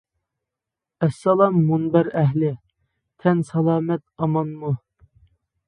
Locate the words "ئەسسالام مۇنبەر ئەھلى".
1.07-2.51